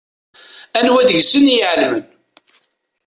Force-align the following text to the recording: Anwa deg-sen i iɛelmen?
Anwa 0.77 1.01
deg-sen 1.09 1.45
i 1.49 1.55
iɛelmen? 1.57 2.05